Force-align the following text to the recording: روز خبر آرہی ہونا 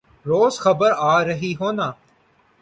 روز 0.25 0.59
خبر 0.59 0.91
آرہی 0.97 1.53
ہونا 1.59 1.91